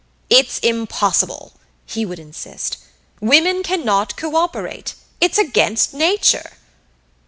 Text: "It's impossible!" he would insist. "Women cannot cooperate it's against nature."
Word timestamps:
"It's 0.31 0.57
impossible!" 0.61 1.53
he 1.85 2.07
would 2.07 2.17
insist. 2.17 2.77
"Women 3.19 3.61
cannot 3.61 4.17
cooperate 4.17 4.95
it's 5.19 5.37
against 5.37 5.93
nature." 5.93 6.53